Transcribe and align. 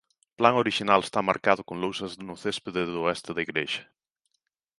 O 0.33 0.35
plan 0.39 0.55
orixinal 0.63 0.99
está 1.03 1.19
marcado 1.29 1.61
con 1.67 1.77
lousas 1.83 2.11
no 2.27 2.35
céspede 2.43 2.81
do 2.93 2.99
oeste 3.05 3.29
da 3.35 3.43
igrexa. 3.47 3.83